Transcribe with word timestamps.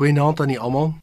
Goeienaand 0.00 0.40
aan 0.40 0.56
almal. 0.56 0.94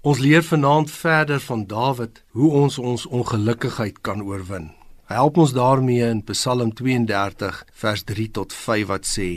Ons 0.00 0.18
leer 0.18 0.42
vanaand 0.42 0.90
verder 0.90 1.40
van 1.40 1.60
Dawid 1.70 2.24
hoe 2.34 2.48
ons 2.50 2.78
ons 2.78 3.04
ongelukkigheid 3.06 4.00
kan 4.00 4.24
oorwin. 4.26 4.72
Hy 5.06 5.14
help 5.20 5.38
ons 5.38 5.52
daarmee 5.54 6.08
in 6.08 6.24
Psalm 6.26 6.72
32 6.74 7.60
vers 7.84 8.02
3 8.08 8.26
tot 8.38 8.56
5 8.62 8.88
wat 8.90 9.06
sê: 9.06 9.28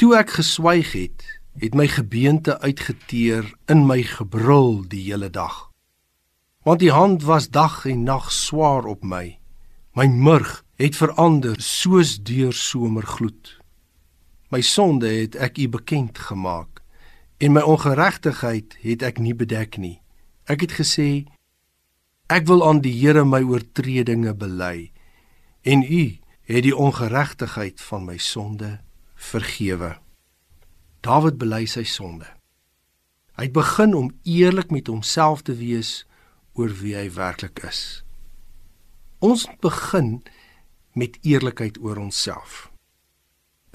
Toe 0.00 0.14
ek 0.16 0.32
geswyg 0.38 0.94
het, 0.96 1.26
het 1.60 1.76
my 1.76 1.90
gebeente 1.92 2.56
uitgeteer 2.64 3.52
in 3.68 3.84
my 3.84 4.00
gebrul 4.14 4.88
die 4.88 5.04
hele 5.10 5.28
dag. 5.28 5.68
Want 6.64 6.80
die 6.80 6.94
hand 6.96 7.28
was 7.28 7.50
dag 7.52 7.84
en 7.84 8.08
nag 8.08 8.32
swaar 8.32 8.88
op 8.88 9.04
my. 9.04 9.36
My 9.92 10.08
murg 10.08 10.64
het 10.80 10.96
verander 10.96 11.60
soos 11.60 12.16
deur 12.16 12.56
somergloed. 12.56 13.58
My 14.48 14.64
sonde 14.64 15.12
het 15.20 15.36
ek 15.36 15.60
u 15.60 15.68
bekend 15.68 16.16
gemaak 16.32 16.77
en 17.38 17.54
my 17.54 17.62
ongeregtigheid 17.62 18.76
het 18.82 19.02
ek 19.06 19.20
nie 19.22 19.34
bedek 19.34 19.78
nie. 19.78 19.98
Ek 20.50 20.64
het 20.66 20.74
gesê 20.78 21.28
ek 22.28 22.48
wil 22.50 22.64
aan 22.66 22.82
die 22.84 22.92
Here 22.92 23.24
my 23.24 23.40
oortredinge 23.46 24.34
bely 24.34 24.90
en 25.62 25.82
u 25.82 26.18
het 26.48 26.64
die 26.64 26.74
ongeregtigheid 26.76 27.80
van 27.80 28.04
my 28.08 28.18
sonde 28.18 28.78
vergewe. 29.14 29.96
Dawid 31.00 31.38
bely 31.38 31.64
sy 31.70 31.84
sonde. 31.86 32.26
Hy 33.38 33.46
het 33.46 33.54
begin 33.54 33.94
om 33.94 34.10
eerlik 34.26 34.72
met 34.74 34.90
homself 34.90 35.44
te 35.46 35.54
wees 35.54 36.02
oor 36.58 36.72
wie 36.80 36.96
hy 36.98 37.06
werklik 37.14 37.62
is. 37.68 38.02
Ons 39.22 39.46
begin 39.62 40.18
met 40.98 41.18
eerlikheid 41.22 41.78
oor 41.78 42.00
onsself. 42.02 42.66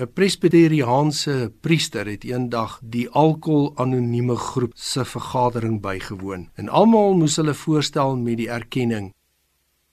'n 0.04 0.12
Presbyteriaanse 0.14 1.54
priester 1.62 2.06
het 2.06 2.24
eendag 2.28 2.80
die 2.84 3.10
alkohol 3.10 3.72
anonieme 3.80 4.36
groep 4.36 4.74
se 4.76 5.06
vergadering 5.06 5.80
bygewoon 5.82 6.50
en 6.60 6.70
almal 6.70 7.16
moes 7.16 7.36
hulle 7.40 7.54
voorstel 7.54 8.18
met 8.18 8.38
die 8.38 8.50
erkenning 8.50 9.14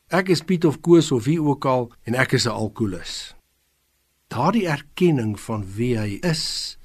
ek 0.09 0.33
is 0.35 0.43
Piet 0.43 0.65
of 0.65 0.81
Koos 0.81 1.13
of 1.13 1.25
wie 1.25 1.39
ook 1.43 1.65
al 1.65 1.93
en 2.03 2.15
ek 2.15 2.33
is 2.33 2.47
'n 2.47 2.57
alkoholus. 2.63 3.37
Daardie 4.29 4.67
erkenning 4.67 5.41
van 5.41 5.63
wie 5.77 5.99
hy 5.99 6.19
is 6.23 6.77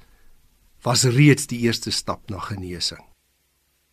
was 0.82 1.04
reeds 1.04 1.46
die 1.46 1.58
eerste 1.58 1.90
stap 1.90 2.30
na 2.30 2.38
genesing. 2.38 3.02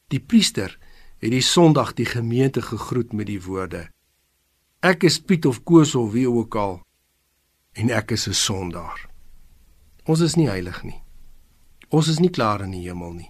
Die 0.07 0.19
priester 0.19 0.77
het 1.17 1.31
die 1.31 1.41
Sondag 1.41 1.93
die 1.93 2.05
gemeente 2.05 2.61
gegroet 2.61 3.13
met 3.13 3.25
die 3.25 3.41
woorde 3.41 3.89
ek 4.81 5.03
is 5.03 5.19
Piet 5.19 5.45
of 5.45 5.63
Koos 5.63 5.95
of 5.95 6.11
wie 6.11 6.29
ook 6.29 6.55
al 6.55 6.81
en 7.73 7.89
ek 7.89 8.11
is 8.11 8.27
'n 8.27 8.33
sondaar. 8.33 9.12
Ons 10.05 10.23
is 10.25 10.35
nie 10.35 10.49
heilig 10.49 10.81
nie. 10.83 10.99
Ons 11.93 12.09
is 12.11 12.19
nie 12.19 12.31
klaar 12.33 12.63
in 12.65 12.73
die 12.75 12.83
hemel 12.87 13.13
nie. 13.13 13.29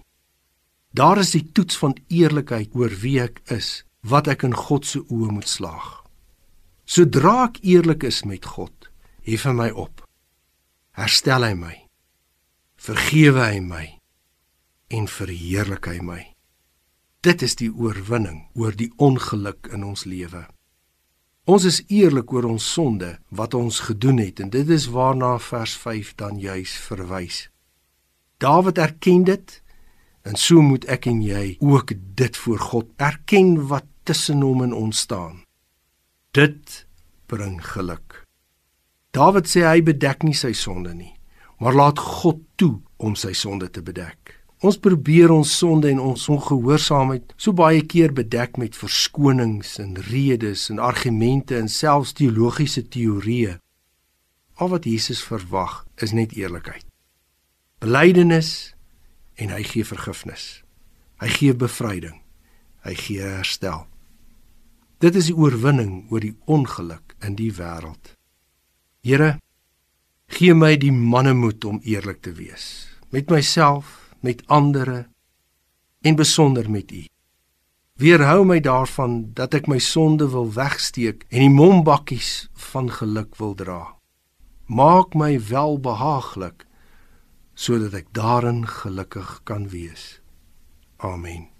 Daar 0.94 1.18
is 1.18 1.34
die 1.34 1.44
toets 1.54 1.76
van 1.78 1.96
eerlikheid 2.08 2.74
oor 2.74 2.92
wie 3.02 3.18
ek 3.22 3.40
is, 3.50 3.82
wat 4.02 4.28
ek 4.30 4.44
in 4.46 4.54
God 4.54 4.86
se 4.86 5.02
oë 5.02 5.32
moet 5.34 5.50
slaag. 5.50 6.04
Sodra 6.86 7.48
ek 7.48 7.60
eerlik 7.64 8.04
is 8.06 8.22
met 8.28 8.46
God, 8.54 8.90
hef 9.26 9.46
hy 9.48 9.54
my 9.56 9.70
op. 9.70 10.04
Herstel 10.94 11.46
hy 11.46 11.54
my. 11.58 11.74
Vergewe 12.78 13.48
hy 13.48 13.60
my 13.64 13.86
en 14.94 15.08
verheerlik 15.10 15.88
hy 15.90 15.98
my. 16.04 16.20
Dit 17.24 17.42
is 17.42 17.56
die 17.56 17.70
oorwinning 17.72 18.44
oor 18.54 18.76
die 18.76 18.90
ongeluk 19.02 19.70
in 19.72 19.82
ons 19.86 20.04
lewe. 20.04 20.44
Ons 21.44 21.66
is 21.68 21.82
eerlik 21.92 22.30
oor 22.32 22.46
ons 22.48 22.66
sonde 22.72 23.10
wat 23.28 23.52
ons 23.54 23.82
gedoen 23.84 24.16
het 24.22 24.40
en 24.40 24.48
dit 24.48 24.68
is 24.72 24.86
waarna 24.88 25.34
vers 25.36 25.74
5 25.76 26.14
dan 26.16 26.38
juis 26.40 26.72
verwys. 26.86 27.48
Dawid 28.40 28.80
erken 28.80 29.26
dit 29.28 29.58
en 30.24 30.40
so 30.40 30.64
moet 30.64 30.86
ek 30.88 31.04
en 31.10 31.20
jy 31.20 31.58
ook 31.60 31.92
dit 32.16 32.36
voor 32.36 32.62
God 32.70 32.88
erken 32.96 33.58
wat 33.68 33.84
tussen 34.08 34.40
hom 34.40 34.62
en 34.64 34.72
ons 34.72 35.02
staan. 35.04 35.42
Dit 36.32 36.86
bring 37.28 37.60
geluk. 37.60 38.24
Dawid 39.12 39.44
sê 39.44 39.66
hy 39.68 39.84
bedek 39.84 40.24
nie 40.24 40.36
sy 40.36 40.54
sonde 40.56 40.94
nie, 40.96 41.12
maar 41.60 41.76
laat 41.76 42.00
God 42.00 42.40
toe 42.56 42.78
om 42.96 43.12
sy 43.20 43.34
sonde 43.36 43.68
te 43.68 43.84
bedek. 43.84 44.40
Ons 44.62 44.78
probeer 44.78 45.32
ons 45.34 45.50
sonde 45.58 45.90
en 45.90 46.00
ons 46.00 46.28
ongehoorsaamheid 46.36 47.34
so 47.36 47.52
baie 47.56 47.82
keer 47.82 48.14
bedek 48.14 48.56
met 48.60 48.76
verskonings 48.78 49.76
en 49.82 49.96
redes 50.08 50.68
en 50.72 50.78
argumente 50.78 51.58
en 51.58 51.68
selfs 51.68 52.14
teologiese 52.16 52.86
teorieë. 52.88 53.58
Al 54.62 54.70
wat 54.70 54.86
Jesus 54.86 55.24
verwag 55.26 55.82
is 55.98 56.14
net 56.14 56.36
eerlikheid. 56.38 56.86
Belydenis 57.82 58.74
en 59.34 59.50
hy 59.50 59.64
gee 59.66 59.84
vergifnis. 59.84 60.62
Hy 61.20 61.28
gee 61.34 61.56
bevryding. 61.58 62.20
Hy 62.86 62.94
gee 62.94 63.24
herstel. 63.24 63.86
Dit 65.02 65.18
is 65.18 65.28
die 65.28 65.36
oorwinning 65.36 66.06
oor 66.12 66.22
die 66.22 66.36
ongeluk 66.46 67.16
in 67.24 67.34
die 67.36 67.50
wêreld. 67.52 68.14
Here, 69.04 69.34
gee 70.32 70.54
my 70.56 70.76
die 70.80 70.92
mannemoed 70.94 71.64
om 71.68 71.82
eerlik 71.84 72.22
te 72.24 72.32
wees 72.32 72.86
met 73.14 73.30
myself 73.30 74.03
met 74.24 74.40
ander 74.48 75.08
en 76.00 76.16
besonder 76.16 76.70
met 76.70 76.92
U. 76.92 77.04
Weerhou 78.00 78.42
my 78.44 78.58
daarvan 78.60 79.30
dat 79.38 79.54
ek 79.54 79.68
my 79.70 79.78
sonde 79.78 80.26
wil 80.32 80.48
wegsteek 80.50 81.22
en 81.30 81.44
die 81.46 81.52
mombakkies 81.52 82.48
van 82.72 82.90
geluk 82.90 83.36
wil 83.38 83.54
dra. 83.54 83.94
Maak 84.66 85.14
my 85.14 85.36
welbehaaglik 85.38 86.66
sodat 87.54 87.94
ek 87.94 88.10
daarin 88.16 88.64
gelukkig 88.66 89.40
kan 89.46 89.68
wees. 89.70 90.18
Amen. 90.98 91.53